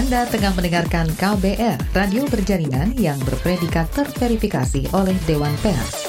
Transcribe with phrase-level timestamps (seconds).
[0.00, 6.08] Anda tengah mendengarkan KBR, radio berjaringan yang berpredikat terverifikasi oleh Dewan Pers.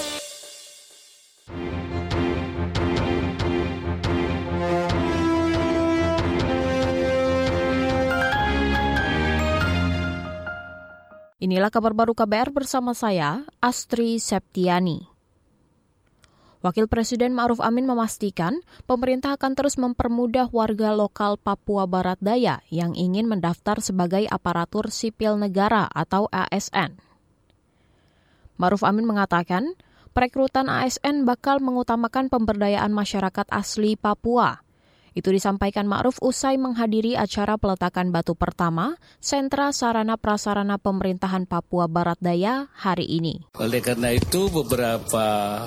[11.43, 15.10] Inilah kabar baru KBR bersama saya, Astri Septiani.
[16.61, 22.93] Wakil Presiden Ma'ruf Amin memastikan pemerintah akan terus mempermudah warga lokal Papua Barat Daya yang
[22.93, 27.01] ingin mendaftar sebagai aparatur sipil negara atau ASN.
[28.61, 29.73] Ma'ruf Amin mengatakan,
[30.13, 34.61] perekrutan ASN bakal mengutamakan pemberdayaan masyarakat asli Papua–
[35.11, 42.15] itu disampaikan Ma'ruf usai menghadiri acara peletakan batu pertama Sentra Sarana Prasarana Pemerintahan Papua Barat
[42.23, 43.43] Daya hari ini.
[43.59, 45.25] Oleh karena itu beberapa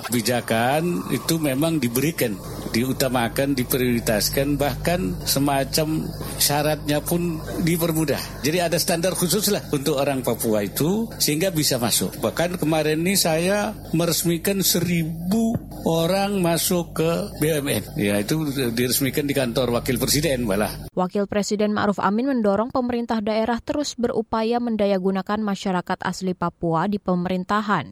[0.09, 2.33] kebijakan itu memang diberikan,
[2.73, 6.09] diutamakan, diprioritaskan, bahkan semacam
[6.41, 8.41] syaratnya pun dipermudah.
[8.41, 12.17] Jadi ada standar khusus lah untuk orang Papua itu sehingga bisa masuk.
[12.17, 15.53] Bahkan kemarin ini saya meresmikan seribu
[15.85, 17.93] orang masuk ke BUMN.
[18.01, 18.41] Ya itu
[18.73, 20.87] diresmikan di kantor Wakil Presiden malah.
[20.95, 27.91] Wakil Presiden Ma'ruf Amin mendorong pemerintah daerah terus berupaya mendayagunakan masyarakat asli Papua di pemerintahan.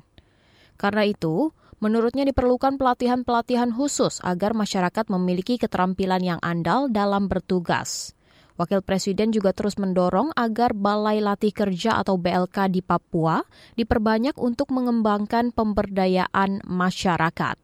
[0.79, 1.51] Karena itu,
[1.83, 8.15] menurutnya diperlukan pelatihan-pelatihan khusus agar masyarakat memiliki keterampilan yang andal dalam bertugas.
[8.55, 13.43] Wakil Presiden juga terus mendorong agar Balai Latih Kerja atau BLK di Papua
[13.75, 17.59] diperbanyak untuk mengembangkan pemberdayaan masyarakat.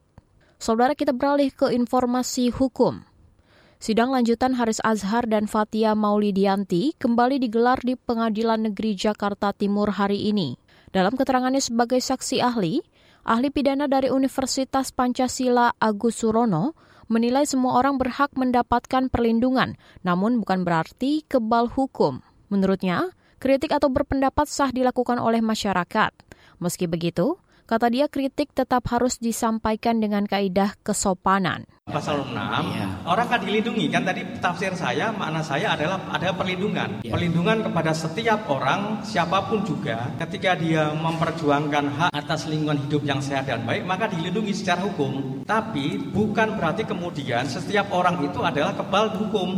[0.60, 3.09] Saudara kita beralih ke informasi hukum.
[3.80, 10.28] Sidang lanjutan Haris Azhar dan Fatia Maulidianti kembali digelar di Pengadilan Negeri Jakarta Timur hari
[10.28, 10.60] ini.
[10.92, 12.84] Dalam keterangannya sebagai saksi ahli,
[13.24, 16.76] ahli pidana dari Universitas Pancasila Agus Surono
[17.08, 22.20] menilai semua orang berhak mendapatkan perlindungan, namun bukan berarti kebal hukum.
[22.52, 26.12] Menurutnya, kritik atau berpendapat sah dilakukan oleh masyarakat.
[26.60, 31.66] Meski begitu, Kata dia kritik tetap harus disampaikan dengan kaidah kesopanan.
[31.90, 32.86] Pasal 6, iya.
[33.10, 33.90] orang akan dilindungi.
[33.90, 37.02] Kan tadi tafsir saya, makna saya adalah ada perlindungan.
[37.02, 37.10] Iya.
[37.10, 43.18] Perlindungan kepada setiap orang, siapa pun juga, ketika dia memperjuangkan hak atas lingkungan hidup yang
[43.18, 45.42] sehat dan baik, maka dilindungi secara hukum.
[45.50, 49.50] Tapi bukan berarti kemudian setiap orang itu adalah kebal hukum.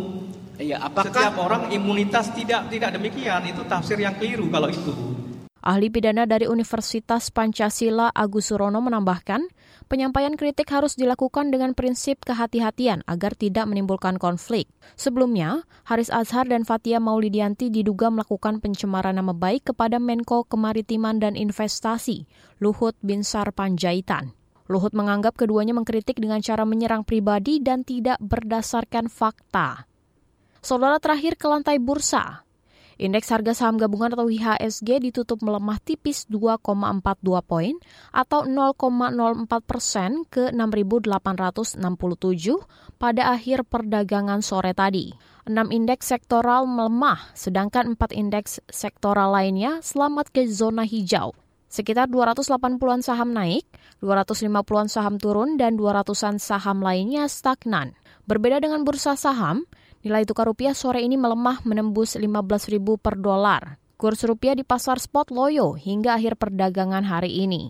[0.55, 5.20] Iya, apakah setiap orang imunitas tidak tidak demikian itu tafsir yang keliru kalau itu.
[5.61, 9.45] Ahli pidana dari Universitas Pancasila Agus Surono menambahkan,
[9.85, 14.65] penyampaian kritik harus dilakukan dengan prinsip kehati-hatian agar tidak menimbulkan konflik.
[14.97, 21.37] Sebelumnya, Haris Azhar dan Fatia Maulidianti diduga melakukan pencemaran nama baik kepada Menko Kemaritiman dan
[21.37, 22.25] Investasi,
[22.57, 24.33] Luhut Binsar Panjaitan.
[24.65, 29.85] Luhut menganggap keduanya mengkritik dengan cara menyerang pribadi dan tidak berdasarkan fakta.
[30.65, 32.49] Saudara terakhir ke lantai bursa,
[33.01, 37.73] Indeks harga saham gabungan atau IHSG ditutup melemah tipis 2,42 poin
[38.13, 41.81] atau 0,04 persen ke 6.867
[43.01, 45.17] pada akhir perdagangan sore tadi.
[45.49, 51.33] Enam indeks sektoral melemah, sedangkan empat indeks sektoral lainnya selamat ke zona hijau.
[51.73, 53.65] Sekitar 280-an saham naik,
[54.05, 57.97] 250-an saham turun, dan 200-an saham lainnya stagnan.
[58.29, 59.65] Berbeda dengan bursa saham,
[60.01, 63.77] Nilai tukar rupiah sore ini melemah menembus 15.000 per dolar.
[64.01, 67.69] Kurs rupiah di pasar spot loyo hingga akhir perdagangan hari ini.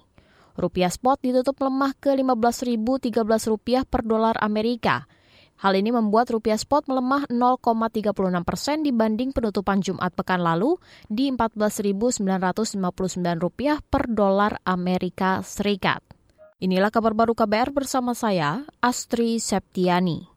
[0.55, 3.19] Rupiah spot ditutup lemah ke 15.013
[3.51, 5.11] rupiah per dolar Amerika.
[5.59, 8.15] Hal ini membuat rupiah spot melemah 0,36
[8.47, 10.79] persen dibanding penutupan Jumat pekan lalu
[11.11, 12.23] di 14.959
[13.43, 15.99] rupiah per dolar Amerika Serikat.
[16.63, 20.30] Inilah kabar baru KBR bersama saya, Astri Septiani.